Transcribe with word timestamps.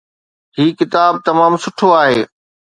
هي 0.57 0.65
ڪتاب 0.79 1.13
تمام 1.27 1.53
سٺو 1.63 1.87
آهي 2.01 2.19